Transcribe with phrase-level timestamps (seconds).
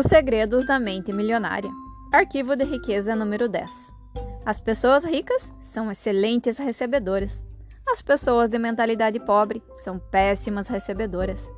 [0.00, 1.70] Os segredos da mente milionária.
[2.10, 3.70] Arquivo de riqueza número 10.
[4.46, 7.46] As pessoas ricas são excelentes recebedoras.
[7.86, 11.50] As pessoas de mentalidade pobre são péssimas recebedoras.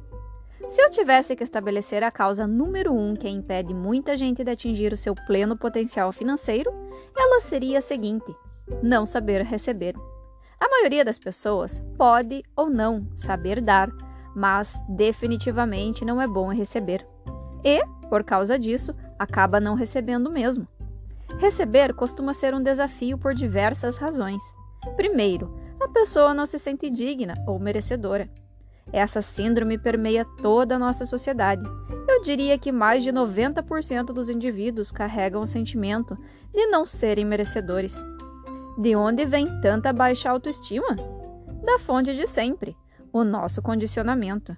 [0.69, 4.93] Se eu tivesse que estabelecer a causa número um que impede muita gente de atingir
[4.93, 6.69] o seu pleno potencial financeiro,
[7.17, 8.35] ela seria a seguinte:
[8.83, 9.95] não saber receber.
[10.59, 13.89] A maioria das pessoas pode ou não saber dar,
[14.35, 17.12] mas definitivamente não é bom em receber.
[17.65, 20.67] E, por causa disso, acaba não recebendo mesmo.
[21.39, 24.43] Receber costuma ser um desafio por diversas razões.
[24.97, 28.29] Primeiro, a pessoa não se sente digna ou merecedora.
[28.93, 31.63] Essa síndrome permeia toda a nossa sociedade.
[32.09, 36.17] Eu diria que mais de 90% dos indivíduos carregam o sentimento
[36.53, 37.97] de não serem merecedores.
[38.79, 40.97] De onde vem tanta baixa autoestima?
[41.65, 42.77] Da fonte de sempre,
[43.13, 44.57] o nosso condicionamento.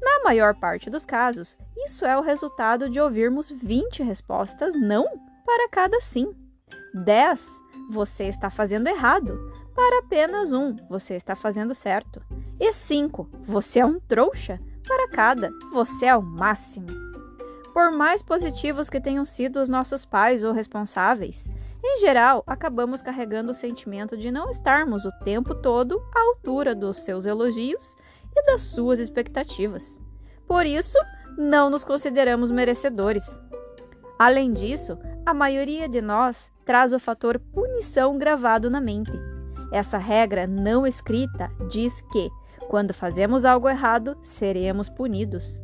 [0.00, 5.06] Na maior parte dos casos, isso é o resultado de ouvirmos 20 respostas não
[5.44, 6.34] para cada sim.
[6.94, 7.46] 10.
[7.90, 9.38] Você está fazendo errado.
[9.74, 12.22] Para apenas um, você está fazendo certo.
[12.60, 13.28] E 5.
[13.44, 14.60] Você é um trouxa.
[14.86, 16.88] Para cada, você é o máximo.
[17.72, 21.48] Por mais positivos que tenham sido os nossos pais ou responsáveis,
[21.84, 26.98] em geral, acabamos carregando o sentimento de não estarmos o tempo todo à altura dos
[26.98, 27.96] seus elogios
[28.36, 30.00] e das suas expectativas.
[30.46, 30.98] Por isso,
[31.36, 33.24] não nos consideramos merecedores.
[34.18, 39.12] Além disso, a maioria de nós traz o fator punição gravado na mente.
[39.72, 42.30] Essa regra não escrita diz que,
[42.68, 45.60] quando fazemos algo errado, seremos punidos.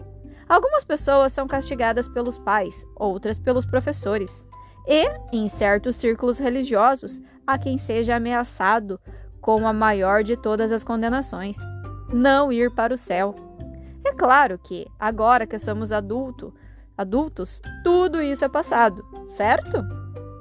[0.49, 4.47] Algumas pessoas são castigadas pelos pais, outras pelos professores.
[4.87, 8.99] E, em certos círculos religiosos, há quem seja ameaçado
[9.41, 11.59] com a maior de todas as condenações:
[12.13, 13.48] não ir para o céu.
[14.09, 16.55] É claro que, agora que somos adulto,
[16.97, 19.85] adultos, tudo isso é passado, certo?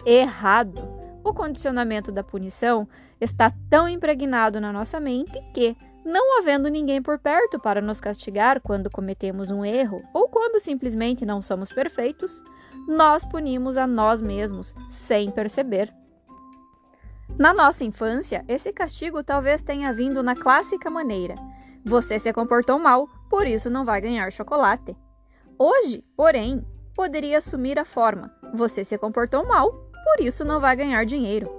[0.05, 0.81] Errado.
[1.21, 2.87] O condicionamento da punição
[3.19, 5.75] está tão impregnado na nossa mente que,
[6.05, 11.25] não havendo ninguém por perto para nos castigar quando cometemos um erro ou quando simplesmente
[11.25, 12.41] não somos perfeitos,
[12.87, 15.93] nós punimos a nós mesmos sem perceber.
[17.37, 21.35] Na nossa infância, esse castigo talvez tenha vindo na clássica maneira:
[21.83, 24.95] você se comportou mal, por isso não vai ganhar chocolate.
[25.57, 26.65] Hoje, porém,
[26.95, 31.49] poderia assumir a forma: você se comportou mal, por isso não vai ganhar dinheiro.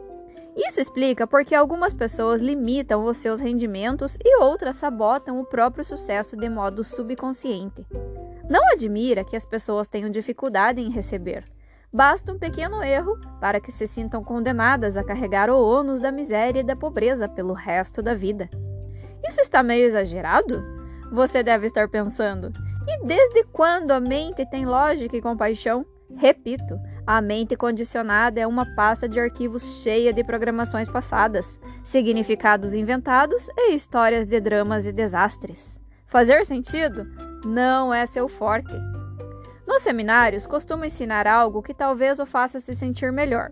[0.57, 6.37] Isso explica porque algumas pessoas limitam os seus rendimentos e outras sabotam o próprio sucesso
[6.37, 7.87] de modo subconsciente.
[8.51, 11.45] Não admira que as pessoas tenham dificuldade em receber.
[11.93, 16.61] Basta um pequeno erro para que se sintam condenadas a carregar o ônus da miséria
[16.61, 18.49] e da pobreza pelo resto da vida.
[19.27, 20.78] Isso está meio exagerado?
[21.11, 22.53] Você deve estar pensando.
[22.87, 25.85] E desde quando a mente tem lógica e compaixão?
[26.17, 33.47] Repito, a mente condicionada é uma pasta de arquivos cheia de programações passadas, significados inventados
[33.57, 35.79] e histórias de dramas e desastres.
[36.07, 37.07] Fazer sentido?
[37.45, 38.73] Não é seu forte.
[39.67, 43.51] Nos seminários, costumo ensinar algo que talvez o faça se sentir melhor.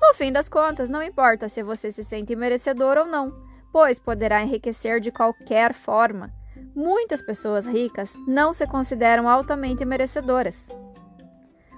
[0.00, 3.34] No fim das contas, não importa se você se sente merecedor ou não,
[3.72, 6.32] pois poderá enriquecer de qualquer forma.
[6.76, 10.68] Muitas pessoas ricas não se consideram altamente merecedoras.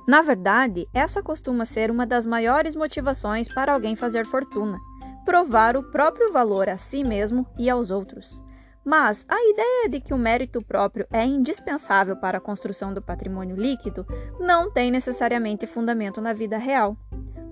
[0.08, 4.76] Na verdade, essa costuma ser uma das maiores motivações para alguém fazer fortuna:
[5.24, 8.42] provar o próprio valor a si mesmo e aos outros.
[8.84, 13.54] Mas a ideia de que o mérito próprio é indispensável para a construção do patrimônio
[13.54, 14.04] líquido
[14.40, 16.96] não tem necessariamente fundamento na vida real.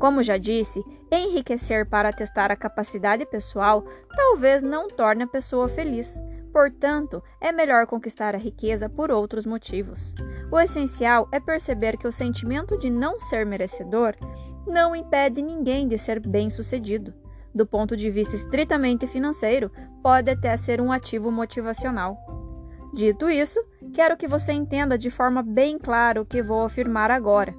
[0.00, 0.82] Como já disse,
[1.12, 3.84] enriquecer para testar a capacidade pessoal
[4.16, 6.20] talvez não torne a pessoa feliz.
[6.56, 10.14] Portanto, é melhor conquistar a riqueza por outros motivos.
[10.50, 14.14] O essencial é perceber que o sentimento de não ser merecedor
[14.66, 17.12] não impede ninguém de ser bem-sucedido
[17.54, 19.70] do ponto de vista estritamente financeiro,
[20.02, 22.16] pode até ser um ativo motivacional.
[22.94, 27.54] Dito isso, quero que você entenda de forma bem clara o que vou afirmar agora.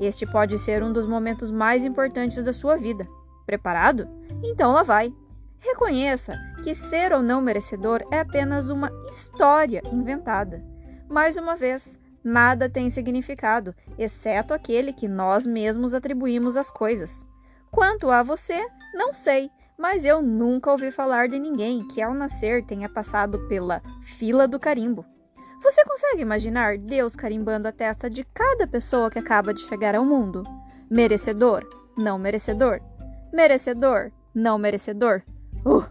[0.00, 3.06] Este pode ser um dos momentos mais importantes da sua vida.
[3.44, 4.08] Preparado?
[4.42, 5.12] Então lá vai.
[5.60, 10.62] Reconheça que ser ou não merecedor é apenas uma história inventada.
[11.08, 17.26] Mais uma vez, nada tem significado, exceto aquele que nós mesmos atribuímos às coisas.
[17.70, 22.64] Quanto a você, não sei, mas eu nunca ouvi falar de ninguém que ao nascer
[22.64, 25.04] tenha passado pela fila do carimbo.
[25.62, 30.04] Você consegue imaginar Deus carimbando a testa de cada pessoa que acaba de chegar ao
[30.04, 30.44] mundo?
[30.90, 31.68] Merecedor?
[31.96, 32.80] Não merecedor?
[33.32, 34.12] Merecedor?
[34.34, 35.22] Não merecedor?
[35.64, 35.84] Uh,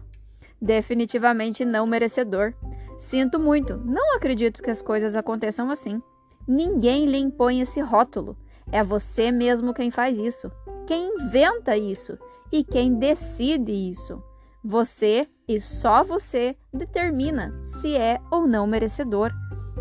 [0.60, 2.54] definitivamente não merecedor.
[2.98, 6.02] Sinto muito, não acredito que as coisas aconteçam assim.
[6.46, 8.36] Ninguém lhe impõe esse rótulo.
[8.72, 10.50] É você mesmo quem faz isso,
[10.86, 12.18] quem inventa isso
[12.52, 14.22] e quem decide isso.
[14.64, 19.32] Você e só você determina se é ou não merecedor.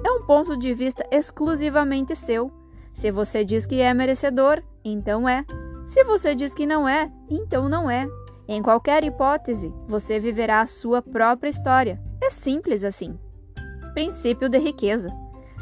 [0.05, 2.51] É um ponto de vista exclusivamente seu.
[2.93, 5.45] Se você diz que é merecedor, então é.
[5.85, 8.07] Se você diz que não é, então não é.
[8.47, 12.01] Em qualquer hipótese, você viverá a sua própria história.
[12.21, 13.19] É simples assim.
[13.93, 15.09] Princípio de riqueza.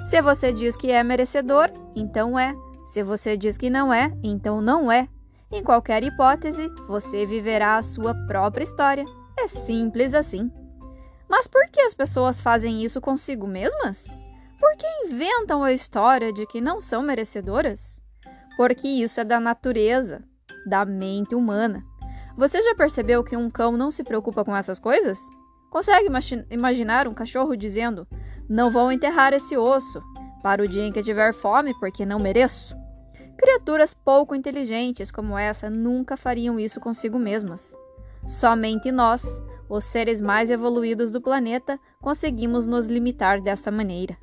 [0.06, 2.54] Se você diz que é merecedor, então é.
[2.86, 5.10] Se você diz que não é, então não é.
[5.52, 9.06] Em qualquer hipótese, você viverá a sua própria história.
[9.40, 10.52] É simples assim.
[11.28, 14.06] Mas por que as pessoas fazem isso consigo mesmas?
[14.60, 18.00] Por que inventam a história de que não são merecedoras?
[18.56, 20.24] Porque isso é da natureza,
[20.68, 21.84] da mente humana.
[22.38, 25.18] Você já percebeu que um cão não se preocupa com essas coisas?
[25.70, 26.10] Consegue
[26.52, 28.06] imaginar um cachorro dizendo:
[28.50, 30.04] Não vou enterrar esse osso
[30.44, 32.76] para o dia em que tiver fome porque não mereço?
[33.38, 37.74] Criaturas pouco inteligentes como essa nunca fariam isso consigo mesmas.
[38.28, 39.24] Somente nós,
[39.70, 44.18] os seres mais evoluídos do planeta, conseguimos nos limitar desta maneira.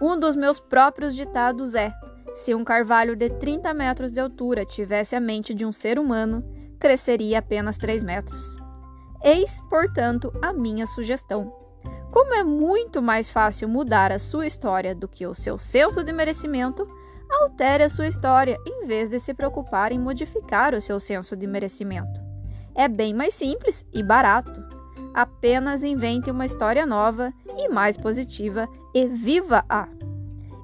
[0.00, 1.94] Um dos meus próprios ditados é:
[2.34, 6.44] se um carvalho de 30 metros de altura tivesse a mente de um ser humano,
[6.82, 8.56] cresceria apenas 3 metros.
[9.22, 11.54] Eis, portanto, a minha sugestão.
[12.10, 16.12] Como é muito mais fácil mudar a sua história do que o seu senso de
[16.12, 16.84] merecimento,
[17.30, 21.46] altere a sua história em vez de se preocupar em modificar o seu senso de
[21.46, 22.20] merecimento.
[22.74, 24.60] É bem mais simples e barato.
[25.14, 29.88] Apenas invente uma história nova e mais positiva e viva-a.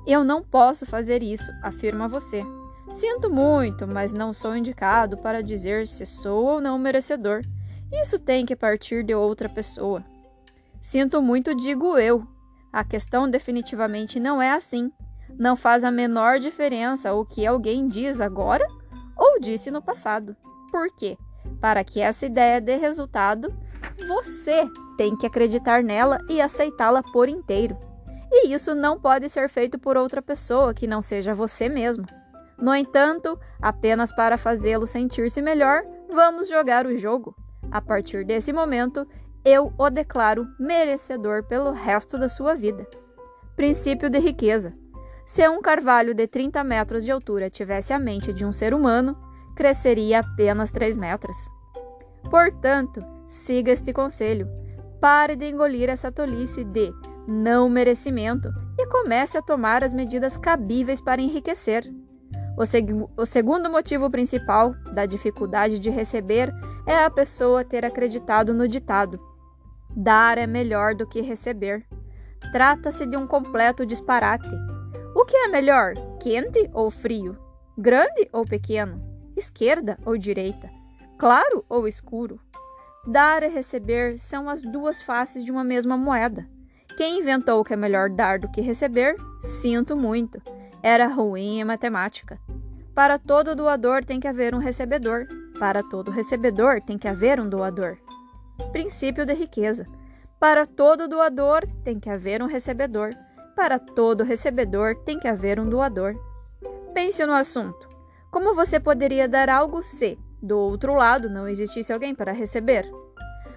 [0.05, 2.43] Eu não posso fazer isso, afirma você.
[2.91, 7.43] Sinto muito, mas não sou indicado para dizer se sou ou não merecedor.
[7.93, 10.03] Isso tem que partir de outra pessoa.
[10.81, 12.27] Sinto muito, digo eu.
[12.73, 14.91] A questão definitivamente não é assim.
[15.39, 18.67] Não faz a menor diferença o que alguém diz agora
[19.17, 20.37] ou disse no passado.
[20.71, 21.17] Por quê?
[21.61, 23.55] Para que essa ideia dê resultado,
[24.07, 27.77] você tem que acreditar nela e aceitá-la por inteiro.
[28.31, 32.05] E isso não pode ser feito por outra pessoa que não seja você mesmo.
[32.61, 37.37] No entanto, apenas para fazê-lo sentir-se melhor, vamos jogar o jogo.
[37.71, 39.07] A partir desse momento,
[39.45, 42.87] eu o declaro merecedor pelo resto da sua vida.
[43.55, 44.75] Princípio de riqueza.
[45.25, 49.17] Se um carvalho de 30 metros de altura tivesse a mente de um ser humano,
[49.55, 51.37] cresceria apenas 3 metros.
[52.31, 54.49] Portanto, siga este conselho.
[55.01, 56.93] Pare de engolir essa tolice de
[57.27, 61.85] não merecimento e comece a tomar as medidas cabíveis para enriquecer.
[62.59, 66.53] O, seg o segundo motivo principal da dificuldade de receber
[66.85, 69.21] é a pessoa ter acreditado no ditado:
[69.97, 71.87] dar é melhor do que receber.
[72.51, 74.49] Trata-se de um completo disparate.
[75.15, 77.39] O que é melhor, quente ou frio?
[77.77, 79.01] Grande ou pequeno?
[79.37, 80.69] Esquerda ou direita?
[81.17, 82.41] Claro ou escuro?
[83.07, 86.45] Dar e receber são as duas faces de uma mesma moeda.
[86.97, 90.43] Quem inventou que é melhor dar do que receber, sinto muito.
[90.83, 92.39] Era ruim em matemática.
[92.95, 95.27] Para todo doador tem que haver um recebedor.
[95.59, 97.97] Para todo recebedor tem que haver um doador.
[98.73, 99.87] Princípio de riqueza.
[100.39, 103.11] Para todo doador tem que haver um recebedor.
[103.57, 106.15] Para todo recebedor tem que haver um doador.
[106.95, 107.89] Pense no assunto.
[108.31, 112.89] Como você poderia dar algo se, do outro lado, não existisse alguém para receber?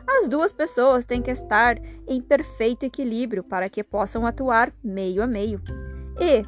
[0.07, 5.27] As duas pessoas têm que estar em perfeito equilíbrio para que possam atuar meio a
[5.27, 5.61] meio.
[6.19, 6.41] E,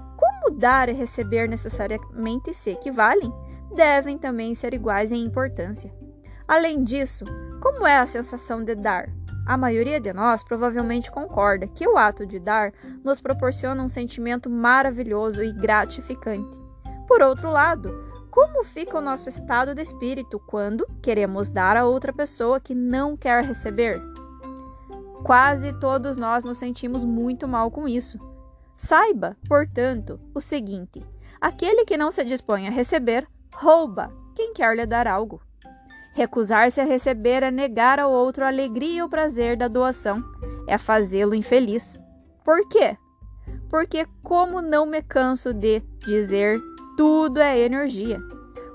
[0.44, 3.34] como dar e receber necessariamente se equivalem,
[3.74, 5.94] devem também ser iguais em importância.
[6.46, 7.24] Além disso,
[7.62, 9.10] como é a sensação de dar?
[9.46, 12.74] A maioria de nós provavelmente concorda que o ato de dar
[13.04, 16.58] nos proporciona um sentimento maravilhoso e gratificante.
[17.08, 17.94] Por outro lado,
[18.30, 23.16] como fica o nosso estado de espírito quando queremos dar a outra pessoa que não
[23.16, 24.02] quer receber?
[25.24, 28.33] Quase todos nós nos sentimos muito mal com isso.
[28.76, 31.06] Saiba, portanto, o seguinte:
[31.40, 35.42] aquele que não se dispõe a receber, rouba quem quer lhe dar algo.
[36.14, 40.24] Recusar-se a receber é negar ao outro a alegria e o prazer da doação,
[40.68, 42.00] é fazê-lo infeliz.
[42.44, 42.98] Por quê?
[43.70, 46.60] Porque, como não me canso de dizer,
[46.96, 48.20] tudo é energia.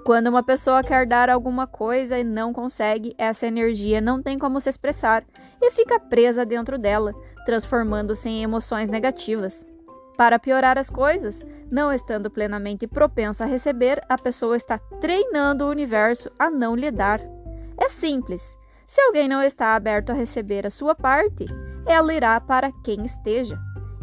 [0.05, 4.61] Quando uma pessoa quer dar alguma coisa e não consegue, essa energia não tem como
[4.61, 5.25] se expressar
[5.61, 7.13] e fica presa dentro dela,
[7.45, 9.67] transformando-se em emoções negativas.
[10.19, 15.71] Para piorar as coisas, não estando plenamente propensa a receber, a pessoa está treinando o
[15.71, 17.21] universo a não lhe dar.
[17.79, 18.59] É simples.
[18.85, 21.47] Se alguém não está aberto a receber a sua parte,
[21.87, 23.57] ela irá para quem esteja.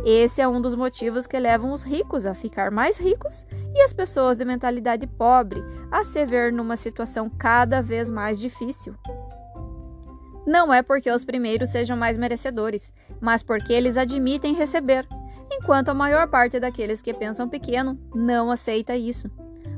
[0.05, 3.45] Esse é um dos motivos que levam os ricos a ficar mais ricos
[3.75, 8.95] e as pessoas de mentalidade pobre a se ver numa situação cada vez mais difícil.
[10.47, 15.05] Não é porque os primeiros sejam mais merecedores, mas porque eles admitem receber,
[15.61, 19.29] enquanto a maior parte daqueles que pensam pequeno não aceita isso.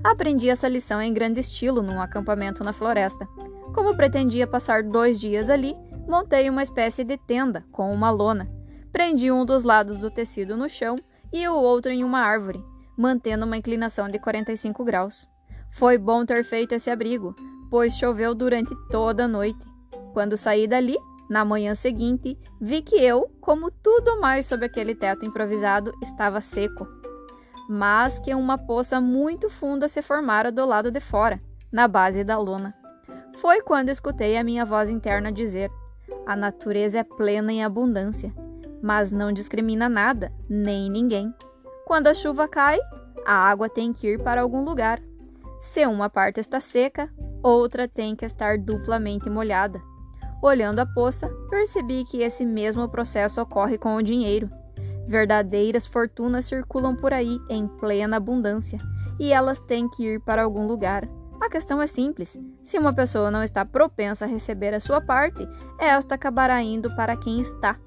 [0.04, 3.28] Aprendi essa lição em grande estilo num acampamento na floresta.
[3.74, 5.76] Como pretendia passar dois dias ali,
[6.08, 8.50] montei uma espécie de tenda com uma lona.
[8.92, 10.96] Prendi um dos lados do tecido no chão
[11.32, 12.64] e o outro em uma árvore,
[12.98, 15.30] mantendo uma inclinação de 45 graus.
[15.72, 17.36] Foi bom ter feito esse abrigo,
[17.70, 19.60] pois choveu durante toda a noite.
[20.14, 20.98] Quando saí dali,
[21.30, 26.88] na manhã seguinte, vi que eu, como tudo mais sob aquele teto improvisado, estava seco,
[27.70, 31.42] mas que uma poça muito funda se formara do lado de fora,
[31.72, 32.74] na base da lona.
[33.40, 35.70] Foi quando escutei a minha voz interna dizer:
[36.26, 38.34] A natureza é plena em abundância,
[38.82, 41.34] mas não discrimina nada, nem ninguém.
[41.86, 42.80] Quando a chuva cai,
[43.26, 45.02] a água tem que ir para algum lugar.
[45.62, 47.10] Se uma parte está seca,
[47.44, 49.82] outra tem que estar duplamente molhada.
[50.42, 54.50] Olhando a poça, percebi que esse mesmo processo ocorre com o dinheiro.
[55.08, 58.78] Verdadeiras fortunas circulam por aí em plena abundância
[59.20, 61.08] e elas têm que ir para algum lugar.
[61.42, 65.48] A questão é simples: se uma pessoa não está propensa a receber a sua parte,
[65.80, 67.78] esta acabará indo para quem está.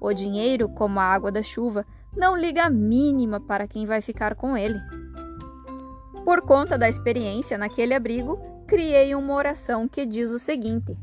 [0.00, 1.84] O dinheiro, como a água da chuva,
[2.16, 4.80] não liga a mínima para quem vai ficar com ele.
[6.24, 10.96] Por conta da experiência naquele abrigo, criei uma oração que diz o seguinte: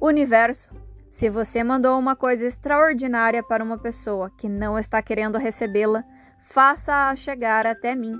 [0.00, 0.70] Universo,
[1.12, 6.02] se você mandou uma coisa extraordinária para uma pessoa que não está querendo recebê-la,
[6.40, 8.18] faça-a chegar até mim.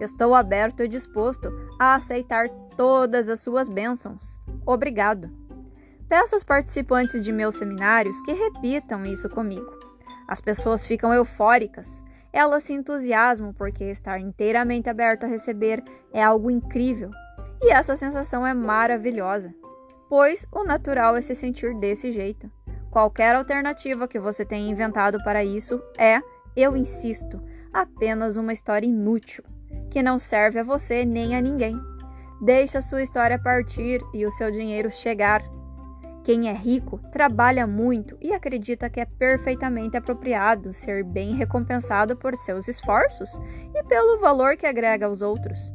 [0.00, 4.38] Estou aberto e disposto a aceitar todas as suas bênçãos.
[4.64, 5.28] Obrigado.
[6.08, 9.76] Peço aos participantes de meus seminários que repitam isso comigo.
[10.28, 12.04] As pessoas ficam eufóricas.
[12.32, 17.10] Elas se entusiasmam porque estar inteiramente aberto a receber é algo incrível.
[17.60, 19.52] E essa sensação é maravilhosa
[20.08, 22.50] pois o natural é se sentir desse jeito.
[22.90, 26.20] Qualquer alternativa que você tenha inventado para isso é,
[26.56, 27.40] eu insisto,
[27.72, 29.44] apenas uma história inútil,
[29.90, 31.78] que não serve a você nem a ninguém.
[32.40, 35.42] Deixe a sua história partir e o seu dinheiro chegar.
[36.24, 42.34] Quem é rico trabalha muito e acredita que é perfeitamente apropriado ser bem recompensado por
[42.36, 43.30] seus esforços
[43.74, 45.72] e pelo valor que agrega aos outros.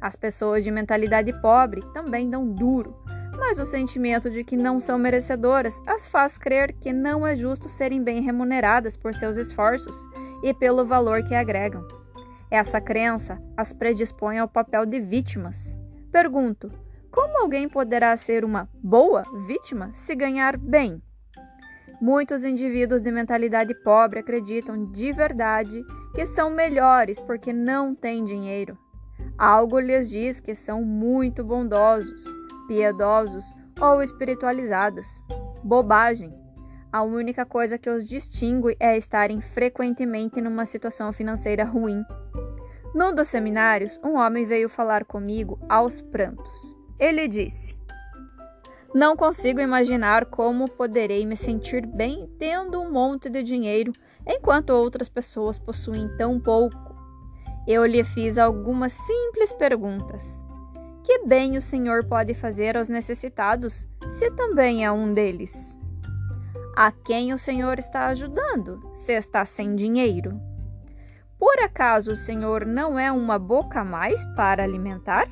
[0.00, 2.94] As pessoas de mentalidade pobre também dão duro
[3.38, 7.68] mas o sentimento de que não são merecedoras as faz crer que não é justo
[7.68, 9.96] serem bem remuneradas por seus esforços
[10.42, 11.86] e pelo valor que agregam.
[12.50, 15.76] Essa crença as predispõe ao papel de vítimas.
[16.12, 16.70] Pergunto:
[17.10, 21.02] como alguém poderá ser uma boa vítima se ganhar bem?
[22.00, 28.76] Muitos indivíduos de mentalidade pobre acreditam de verdade que são melhores porque não têm dinheiro.
[29.38, 33.44] Algo lhes diz que são muito bondosos piedosos
[33.80, 35.06] ou espiritualizados.
[35.62, 36.32] Bobagem!
[36.92, 42.04] A única coisa que os distingue é estarem frequentemente numa situação financeira ruim.
[42.94, 46.78] Num dos seminários, um homem veio falar comigo aos prantos.
[46.96, 47.76] Ele disse:
[48.94, 53.90] Não consigo imaginar como poderei me sentir bem tendo um monte de dinheiro
[54.24, 56.94] enquanto outras pessoas possuem tão pouco.
[57.66, 60.43] Eu lhe fiz algumas simples perguntas.
[61.04, 65.78] Que bem o Senhor pode fazer aos necessitados, se também é um deles?
[66.74, 70.40] A quem o Senhor está ajudando, se está sem dinheiro?
[71.38, 75.28] Por acaso o Senhor não é uma boca a mais para alimentar?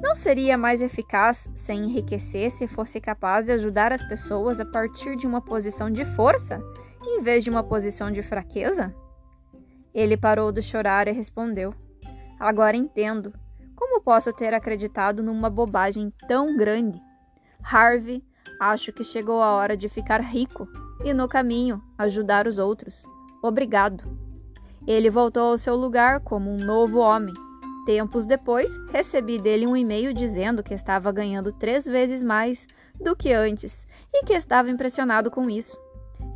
[0.00, 5.16] Não seria mais eficaz se enriquecer se fosse capaz de ajudar as pessoas a partir
[5.16, 6.62] de uma posição de força,
[7.02, 8.94] em vez de uma posição de fraqueza?
[9.92, 11.74] Ele parou de chorar e respondeu:
[12.38, 13.32] Agora entendo.
[13.76, 16.98] Como posso ter acreditado numa bobagem tão grande?
[17.62, 18.24] Harvey,
[18.58, 20.66] acho que chegou a hora de ficar rico
[21.04, 23.04] e, no caminho, ajudar os outros.
[23.42, 24.02] Obrigado.
[24.86, 27.34] Ele voltou ao seu lugar como um novo homem.
[27.84, 32.66] Tempos depois, recebi dele um e-mail dizendo que estava ganhando três vezes mais
[32.98, 35.78] do que antes e que estava impressionado com isso.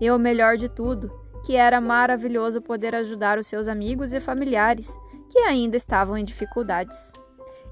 [0.00, 1.10] E o melhor de tudo,
[1.44, 4.88] que era maravilhoso poder ajudar os seus amigos e familiares
[5.30, 7.12] que ainda estavam em dificuldades.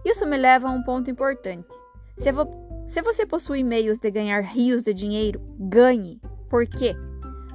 [0.04, 1.68] Isso me leva a um ponto importante.
[2.16, 2.46] Se, vo
[2.86, 6.20] se você possui meios de ganhar rios de dinheiro, ganhe.
[6.48, 6.96] Por quê?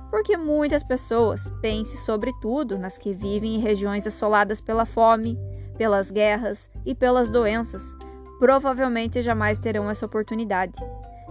[0.10, 5.38] Porque muitas pessoas, pense sobretudo nas que vivem em regiões assoladas pela fome,
[5.78, 7.84] pelas guerras e pelas doenças,
[8.40, 10.74] provavelmente jamais terão essa oportunidade.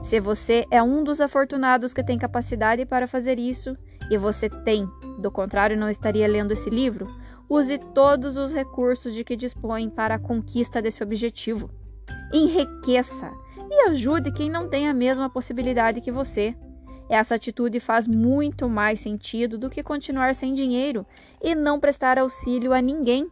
[0.03, 3.77] Se você é um dos afortunados que tem capacidade para fazer isso,
[4.11, 4.89] e você tem,
[5.19, 7.07] do contrário, não estaria lendo esse livro,
[7.53, 11.71] use todos os recursos de que dispõe para a conquista desse objetivo.
[12.33, 13.31] Enriqueça
[13.71, 16.57] e ajude quem não tem a mesma possibilidade que você.
[17.11, 21.07] Essa atitude faz muito mais sentido do que continuar sem dinheiro
[21.43, 23.29] e não prestar auxílio a ninguém.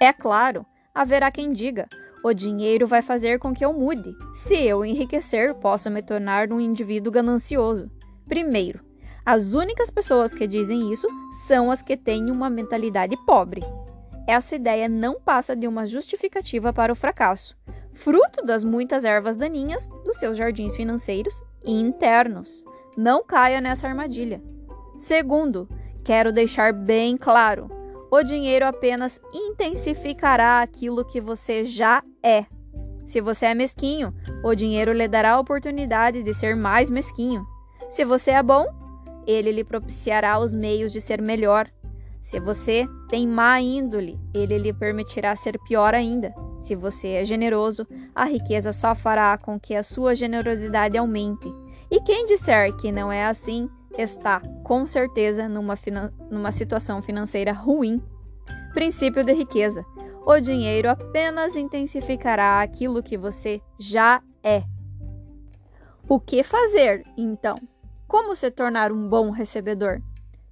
[0.00, 0.64] É claro,
[0.94, 1.86] haverá quem diga:
[2.24, 4.16] o dinheiro vai fazer com que eu mude.
[4.32, 7.90] Se eu enriquecer, posso me tornar um indivíduo ganancioso.
[8.26, 8.87] Primeiro,
[9.28, 11.06] as únicas pessoas que dizem isso
[11.46, 13.62] são as que têm uma mentalidade pobre.
[14.26, 17.54] Essa ideia não passa de uma justificativa para o fracasso,
[17.92, 22.64] fruto das muitas ervas daninhas dos seus jardins financeiros e internos.
[22.96, 24.42] Não caia nessa armadilha.
[24.96, 25.68] Segundo,
[26.02, 27.70] quero deixar bem claro:
[28.10, 32.46] o dinheiro apenas intensificará aquilo que você já é.
[33.04, 37.46] Se você é mesquinho, o dinheiro lhe dará a oportunidade de ser mais mesquinho.
[37.90, 38.77] Se você é bom,
[39.28, 41.70] ele lhe propiciará os meios de ser melhor.
[42.22, 46.34] Se você tem má índole, ele lhe permitirá ser pior ainda.
[46.62, 51.46] Se você é generoso, a riqueza só fará com que a sua generosidade aumente.
[51.90, 55.78] E quem disser que não é assim, está, com certeza, numa,
[56.30, 58.02] numa situação financeira ruim.
[58.72, 59.84] Princípio de riqueza:
[60.26, 64.62] o dinheiro apenas intensificará aquilo que você já é.
[66.08, 67.56] O que fazer, então?
[68.08, 70.00] Como se tornar um bom recebedor?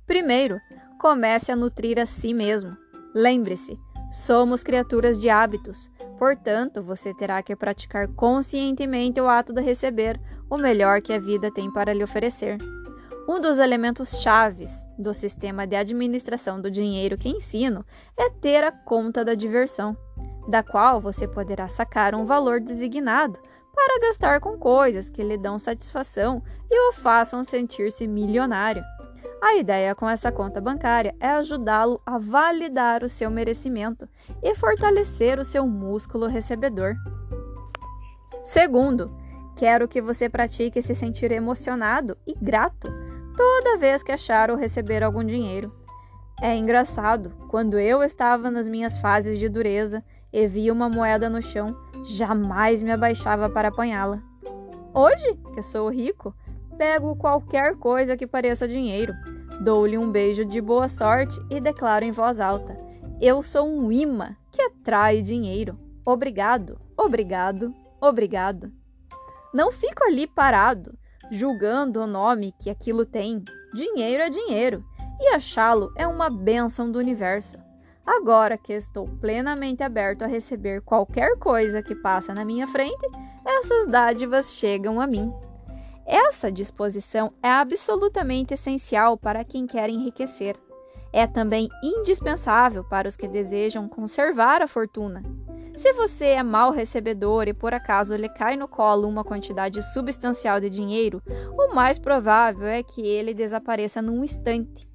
[0.07, 0.61] Primeiro,
[1.01, 2.77] comece a nutrir a si mesmo.
[3.15, 3.81] Lembre-se,
[4.13, 10.21] somos criaturas de hábitos, portanto, você terá que praticar conscientemente o ato de receber
[10.51, 12.59] o melhor que a vida tem para lhe oferecer.
[13.27, 17.87] Um dos elementos chaves do sistema de administração do dinheiro que ensino
[18.19, 19.97] é ter a conta da diversão,
[20.47, 23.41] da qual você poderá sacar um valor designado
[23.77, 28.83] para gastar com coisas que lhe dão satisfação e o façam sentir-se milionário.
[29.43, 34.09] A ideia com essa conta bancária é ajudá-lo a validar o seu merecimento
[34.43, 36.95] e fortalecer o seu músculo recebedor.
[38.43, 39.15] Segundo,
[39.57, 42.91] quero que você pratique se sentir emocionado e grato
[43.37, 45.71] toda vez que achar ou receber algum dinheiro.
[46.41, 50.03] É engraçado, quando eu estava nas minhas fases de dureza
[50.37, 54.23] e via uma moeda no chão, jamais me abaixava para apanhá-la.
[54.93, 56.35] Hoje, que sou rico,
[56.77, 59.15] pego qualquer coisa que pareça dinheiro,
[59.63, 62.79] dou-lhe um beijo de boa sorte e declaro em voz alta:
[63.19, 65.79] Eu sou um imã que atrai dinheiro.
[66.05, 68.71] Obrigado, obrigado, obrigado.
[69.55, 70.99] Não fico ali parado
[71.31, 73.43] julgando o nome que aquilo tem.
[73.73, 74.85] Dinheiro é dinheiro,
[75.19, 77.66] e achá-lo é uma bênção do universo.
[78.07, 83.05] Agora que estou plenamente aberto a receber qualquer coisa que passa na minha frente,
[83.45, 85.33] essas dádivas chegam a mim.
[86.07, 90.57] Essa disposição é absolutamente essencial para quem quer enriquecer.
[91.13, 95.23] É também indispensável para os que desejam conservar a fortuna.
[95.77, 100.61] Se você é mau recebedor e por acaso lhe cai no colo uma quantidade substancial
[100.61, 101.21] de dinheiro,
[101.59, 104.89] o mais provável é que ele desapareça num instante.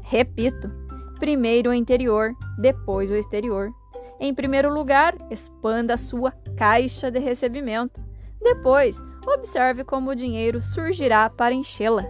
[0.00, 0.83] Repito:
[1.24, 3.72] primeiro o interior, depois o exterior.
[4.20, 7.98] Em primeiro lugar, expanda a sua caixa de recebimento.
[8.42, 12.04] Depois, observe como o dinheiro surgirá para enchê-la.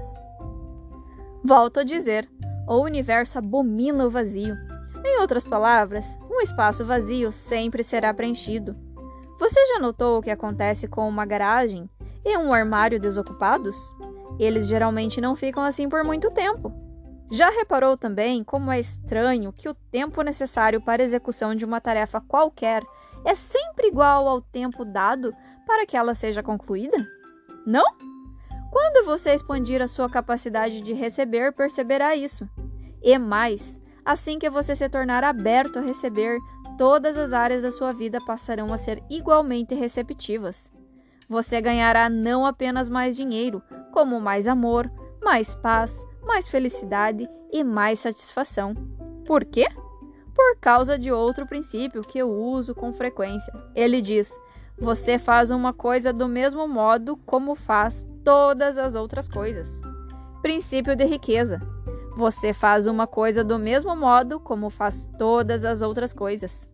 [1.44, 2.28] Volto a dizer:
[2.66, 4.56] o universo abomina o vazio.
[5.04, 8.74] Em outras palavras, um espaço vazio sempre será preenchido.
[9.38, 11.88] Você já notou o que acontece com uma garagem
[12.24, 13.76] e um armário desocupados?
[14.40, 16.83] Eles geralmente não ficam assim por muito tempo.
[17.30, 21.80] Já reparou também como é estranho que o tempo necessário para a execução de uma
[21.80, 22.82] tarefa qualquer
[23.24, 25.34] é sempre igual ao tempo dado
[25.66, 26.96] para que ela seja concluída?
[27.66, 27.84] Não?
[28.70, 32.48] Quando você expandir a sua capacidade de receber, perceberá isso.
[33.02, 36.38] E mais, Assim que você se tornar aberto a receber,
[36.76, 40.70] todas as áreas da sua vida passarão a ser igualmente receptivas.
[41.26, 44.90] Você ganhará não apenas mais dinheiro, como mais amor,
[45.22, 48.74] mais paz, mais felicidade e mais satisfação.
[49.26, 49.66] Por quê?
[50.34, 53.52] Por causa de outro princípio que eu uso com frequência.
[53.74, 54.36] Ele diz:
[54.76, 59.80] você faz uma coisa do mesmo modo como faz todas as outras coisas.
[60.42, 61.60] Princípio de riqueza.
[62.16, 66.66] Você faz uma coisa do mesmo modo como faz todas as outras coisas.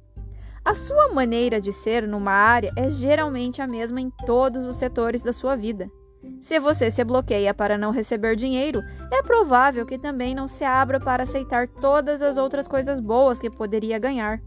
[0.65, 5.23] A sua maneira de ser numa área é geralmente a mesma em todos os setores
[5.23, 5.91] da sua vida.
[6.43, 10.99] Se você se bloqueia para não receber dinheiro, é provável que também não se abra
[10.99, 14.41] para aceitar todas as outras coisas boas que poderia ganhar.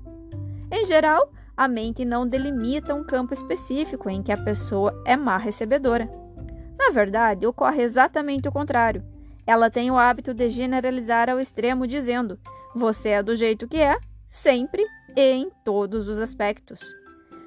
[0.72, 5.38] Em geral, a mente não delimita um campo específico em que a pessoa é má
[5.38, 6.10] recebedora.
[6.78, 9.04] Na verdade, ocorre exatamente o contrário.
[9.46, 12.40] Ela tem o hábito de generalizar ao extremo, dizendo:
[12.74, 14.84] você é do jeito que é, sempre
[15.16, 16.80] e em todos os aspectos.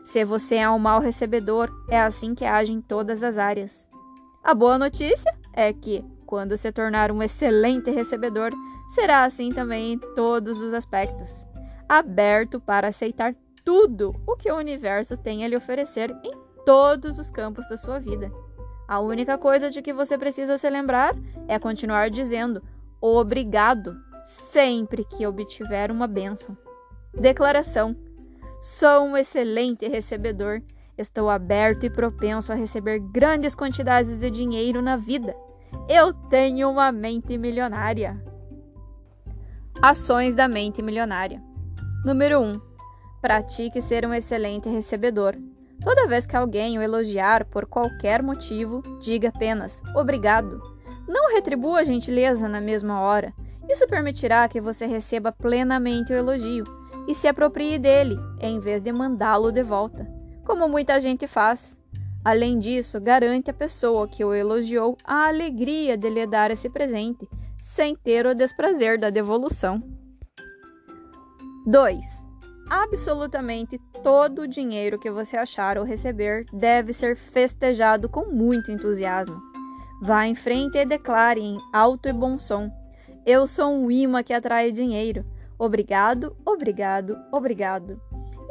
[0.05, 3.89] Se você é um mau recebedor, é assim que age em todas as áreas.
[4.47, 8.53] A boa notícia é que, quando se tornar um excelente recebedor,
[8.95, 11.45] será assim também em todos os aspectos,
[11.89, 16.31] aberto para aceitar tudo o que o universo tem a lhe oferecer em
[16.65, 18.31] todos os campos da sua vida.
[18.87, 21.17] A única coisa de que você precisa se lembrar
[21.49, 22.63] é continuar dizendo
[23.01, 26.57] obrigado sempre que obtiver uma bênção.
[27.13, 27.97] Declaração:
[28.61, 30.63] Sou um excelente recebedor.
[30.99, 35.37] Estou aberto e propenso a receber grandes quantidades de dinheiro na vida.
[35.87, 38.19] Eu tenho uma mente milionária.
[39.83, 41.43] Ações da mente milionária.
[42.03, 42.53] Número 1.
[43.21, 45.37] Pratique ser um excelente recebedor.
[45.85, 50.63] Toda vez que alguém o elogiar por qualquer motivo, diga apenas obrigado.
[51.07, 53.35] Não retribua a gentileza na mesma hora.
[53.69, 56.65] Isso permitirá que você receba plenamente o elogio
[57.07, 60.16] e se aproprie dele, em vez de mandá-lo de volta,
[60.47, 61.77] como muita gente faz.
[62.25, 67.29] Além disso, garante à pessoa que o elogiou a alegria de lhe dar esse presente,
[67.61, 69.83] sem ter o desprazer da devolução.
[71.67, 72.27] 2.
[72.69, 79.41] Absolutamente todo o dinheiro que você achar ou receber deve ser festejado com muito entusiasmo.
[80.03, 82.71] Vá em frente e declare em alto e bom som:
[83.25, 85.25] Eu sou um imã que atrai dinheiro.
[85.59, 88.01] Obrigado, obrigado, obrigado.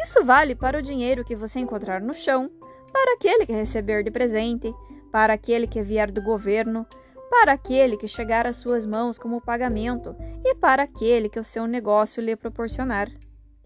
[0.05, 2.51] Isso vale para o dinheiro que você encontrar no chão,
[2.93, 4.71] para aquele que receber de presente,
[5.11, 6.85] para aquele que vier do governo,
[7.27, 11.65] para aquele que chegar às suas mãos como pagamento e para aquele que o seu
[11.65, 13.09] negócio lhe proporcionar.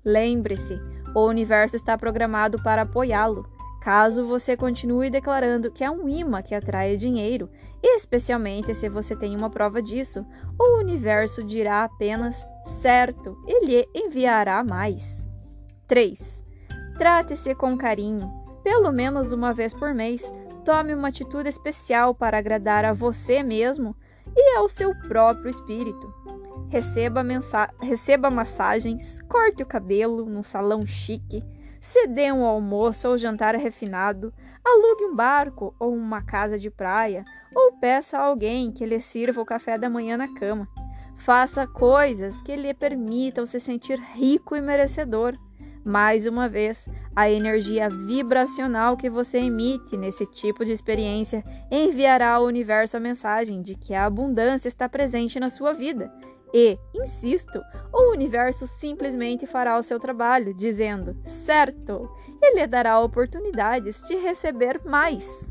[0.03, 0.79] Lembre-se,
[1.13, 3.45] o universo está programado para apoiá-lo.
[3.81, 7.49] Caso você continue declarando que é um imã que atrai dinheiro,
[7.83, 10.25] especialmente se você tem uma prova disso,
[10.57, 15.27] o universo dirá apenas certo e lhe enviará mais.
[15.89, 16.41] 3.
[16.97, 18.31] Trate-se com carinho.
[18.63, 20.21] Pelo menos uma vez por mês,
[20.63, 23.93] tome uma atitude especial para agradar a você mesmo
[24.33, 26.19] e ao seu próprio espírito
[26.69, 27.25] receba,
[27.81, 31.43] receba massagens, corte o cabelo num salão chique,
[31.81, 34.31] se dê um almoço ou jantar refinado,
[34.63, 37.25] alugue um barco ou uma casa de praia,
[37.55, 40.67] ou peça a alguém que lhe sirva o café da manhã na cama.
[41.17, 45.35] Faça coisas que lhe permitam se sentir rico e merecedor.
[45.89, 52.45] Mais uma vez, a energia vibracional que você emite nesse tipo de experiência enviará ao
[52.45, 56.13] universo a mensagem de que a abundância está presente na sua vida
[56.53, 57.59] e, insisto,
[57.91, 62.07] o universo simplesmente fará o seu trabalho, dizendo: certo,
[62.39, 65.49] ele lhe dará oportunidades de receber mais.